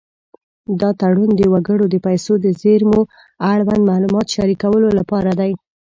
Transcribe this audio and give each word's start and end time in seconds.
دا 0.79 0.89
تړون 1.01 1.29
د 1.37 1.41
وګړو 1.53 1.85
د 1.89 1.95
پیسو 2.05 2.33
د 2.39 2.47
زېرمو 2.61 2.99
اړوند 3.51 3.81
معلومات 3.91 4.27
شریکولو 4.35 4.89
لپاره 4.99 5.31
دی. 5.39 5.51